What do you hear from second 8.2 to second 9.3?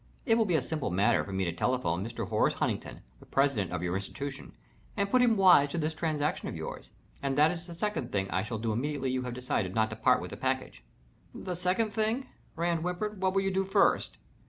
I shall do immediately you